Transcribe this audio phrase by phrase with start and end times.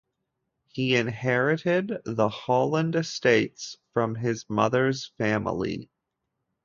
[0.69, 5.91] He inherited the Holland Estates from his mother's family.